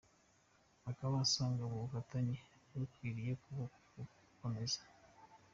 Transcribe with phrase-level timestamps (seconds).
[0.89, 2.35] Akaba asanga ubu bufatanye
[2.77, 4.81] bukwiriye gukomeza.